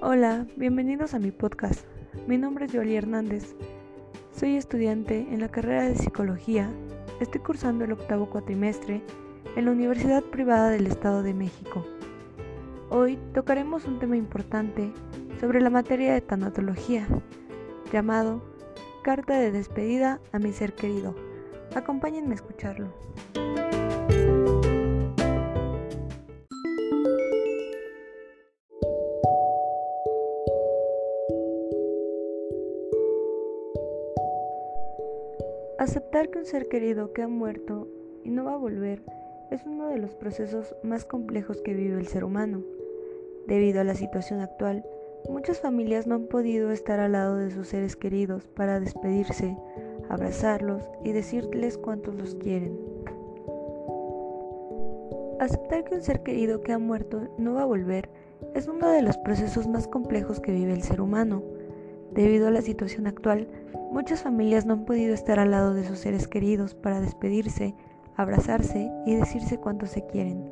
[0.00, 1.84] Hola, bienvenidos a mi podcast.
[2.28, 3.56] Mi nombre es Jolie Hernández.
[4.30, 6.70] Soy estudiante en la carrera de psicología.
[7.20, 9.02] Estoy cursando el octavo cuatrimestre
[9.56, 11.84] en la Universidad Privada del Estado de México.
[12.90, 14.92] Hoy tocaremos un tema importante
[15.40, 17.08] sobre la materia de tanatología,
[17.92, 18.40] llamado
[19.02, 21.16] Carta de despedida a mi ser querido.
[21.74, 22.94] Acompáñenme a escucharlo.
[35.78, 37.86] Aceptar que un ser querido que ha muerto
[38.24, 39.00] y no va a volver
[39.52, 42.64] es uno de los procesos más complejos que vive el ser humano.
[43.46, 44.84] Debido a la situación actual,
[45.28, 49.56] muchas familias no han podido estar al lado de sus seres queridos para despedirse,
[50.08, 52.76] abrazarlos y decirles cuántos los quieren.
[55.38, 58.10] Aceptar que un ser querido que ha muerto no va a volver
[58.52, 61.40] es uno de los procesos más complejos que vive el ser humano.
[62.12, 63.48] Debido a la situación actual,
[63.92, 67.74] muchas familias no han podido estar al lado de sus seres queridos para despedirse,
[68.16, 70.50] abrazarse y decirse cuánto se quieren.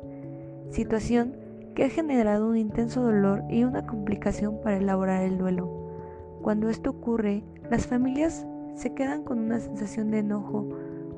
[0.69, 1.35] Situación
[1.75, 5.69] que ha generado un intenso dolor y una complicación para elaborar el duelo.
[6.41, 10.69] Cuando esto ocurre, las familias se quedan con una sensación de enojo,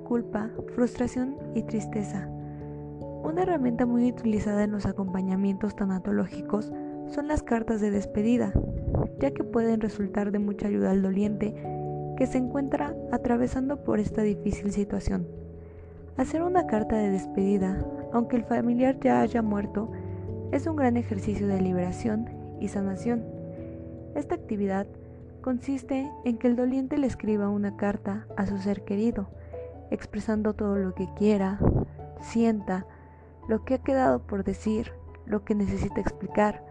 [0.05, 2.27] culpa, frustración y tristeza.
[3.23, 6.71] Una herramienta muy utilizada en los acompañamientos tanatológicos
[7.07, 8.53] son las cartas de despedida,
[9.19, 11.53] ya que pueden resultar de mucha ayuda al doliente
[12.17, 15.27] que se encuentra atravesando por esta difícil situación.
[16.17, 19.91] Hacer una carta de despedida, aunque el familiar ya haya muerto,
[20.51, 23.23] es un gran ejercicio de liberación y sanación.
[24.15, 24.85] Esta actividad
[25.41, 29.29] consiste en que el doliente le escriba una carta a su ser querido,
[29.91, 31.59] expresando todo lo que quiera,
[32.21, 32.85] sienta,
[33.47, 34.91] lo que ha quedado por decir,
[35.25, 36.65] lo que necesita explicar,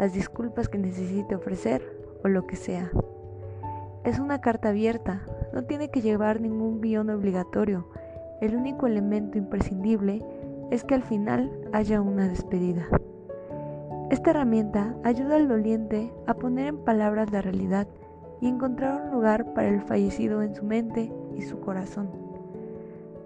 [0.00, 1.82] las disculpas que necesite ofrecer
[2.24, 2.90] o lo que sea.
[4.02, 5.20] Es una carta abierta,
[5.52, 7.86] no tiene que llevar ningún guion obligatorio.
[8.40, 10.24] El único elemento imprescindible
[10.70, 12.88] es que al final haya una despedida.
[14.10, 17.86] Esta herramienta ayuda al doliente a poner en palabras la realidad
[18.40, 22.08] y encontrar un lugar para el fallecido en su mente y su corazón.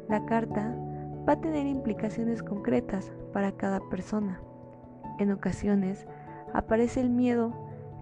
[0.08, 0.74] La carta
[1.26, 4.40] va a tener implicaciones concretas para cada persona.
[5.20, 6.08] En ocasiones,
[6.54, 7.52] aparece el miedo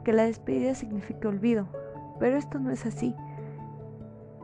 [0.04, 1.66] que la despedida signifique olvido,
[2.20, 3.16] pero esto no es así,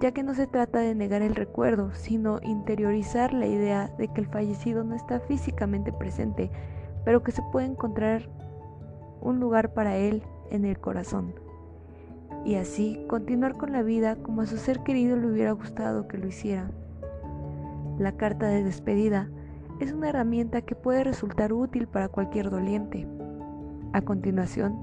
[0.01, 4.21] ya que no se trata de negar el recuerdo, sino interiorizar la idea de que
[4.21, 6.51] el fallecido no está físicamente presente,
[7.05, 8.29] pero que se puede encontrar
[9.21, 11.35] un lugar para él en el corazón.
[12.45, 16.19] Y así continuar con la vida como a su ser querido le hubiera gustado que
[16.19, 16.71] lo hiciera.
[17.99, 19.29] La carta de despedida
[19.81, 23.07] es una herramienta que puede resultar útil para cualquier doliente.
[23.93, 24.81] A continuación,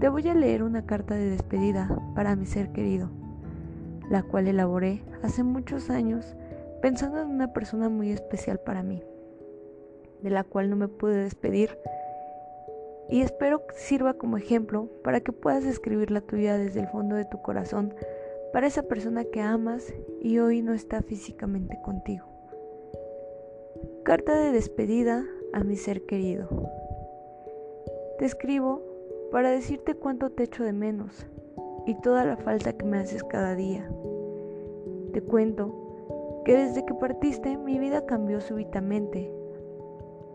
[0.00, 3.08] te voy a leer una carta de despedida para mi ser querido,
[4.10, 6.36] la cual elaboré hace muchos años
[6.82, 9.02] pensando en una persona muy especial para mí,
[10.22, 11.78] de la cual no me pude despedir
[13.08, 17.24] y espero sirva como ejemplo para que puedas escribir la tuya desde el fondo de
[17.24, 17.94] tu corazón
[18.52, 22.26] para esa persona que amas y hoy no está físicamente contigo.
[24.04, 26.48] Carta de despedida a mi ser querido.
[28.18, 28.80] Te escribo
[29.30, 31.26] para decirte cuánto te echo de menos
[31.84, 33.86] y toda la falta que me haces cada día.
[35.12, 39.30] Te cuento que desde que partiste mi vida cambió súbitamente.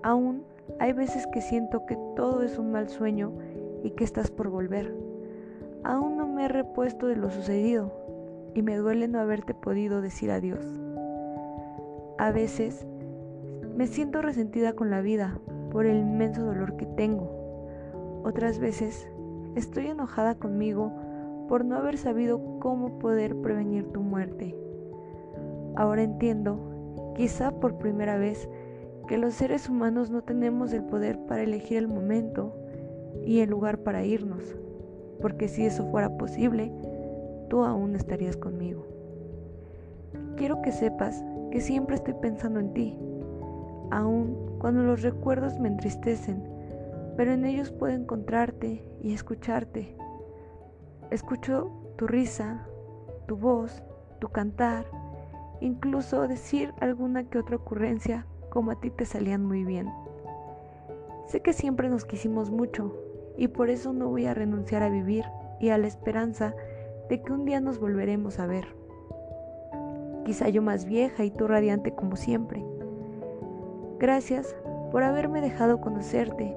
[0.03, 0.44] Aún
[0.78, 3.34] hay veces que siento que todo es un mal sueño
[3.81, 4.94] y que estás por volver.
[5.84, 7.92] Aún no me he repuesto de lo sucedido
[8.53, 10.63] y me duele no haberte podido decir adiós.
[12.19, 12.86] A veces
[13.75, 15.40] me siento resentida con la vida
[15.72, 17.41] por el inmenso dolor que tengo
[18.24, 19.09] otras veces
[19.56, 20.92] estoy enojada conmigo
[21.48, 24.56] por no haber sabido cómo poder prevenir tu muerte.
[25.76, 28.50] Ahora entiendo, quizá por primera vez,
[29.08, 32.56] que los seres humanos no tenemos el poder para elegir el momento
[33.25, 34.56] y el lugar para irnos,
[35.19, 36.72] porque si eso fuera posible,
[37.50, 38.86] tú aún estarías conmigo.
[40.38, 42.98] Quiero que sepas que siempre estoy pensando en ti,
[43.92, 46.42] aun cuando los recuerdos me entristecen
[47.18, 49.96] pero en ellos puedo encontrarte y escucharte.
[51.10, 52.68] Escucho tu risa,
[53.28, 53.84] tu voz,
[54.19, 54.86] tu cantar,
[55.60, 59.90] incluso decir alguna que otra ocurrencia como a ti te salían muy bien.
[61.28, 62.96] Sé que siempre nos quisimos mucho
[63.38, 65.25] y por eso no voy a renunciar a vivir
[65.60, 66.54] y a la esperanza
[67.10, 68.75] de que un día nos volveremos a ver.
[70.25, 72.64] Quizá yo más vieja y tú radiante como siempre.
[74.00, 74.56] Gracias
[74.92, 76.56] por haberme dejado conocerte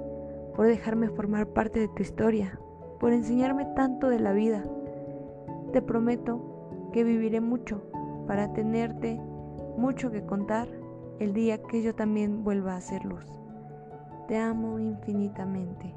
[0.55, 2.59] por dejarme formar parte de tu historia
[3.01, 4.65] por enseñarme tanto de la vida.
[5.73, 7.83] Te prometo que viviré mucho
[8.27, 9.21] para tenerte
[9.77, 10.69] mucho que contar
[11.19, 13.27] el día que yo también vuelva a ser luz.
[14.29, 15.95] Te amo infinitamente.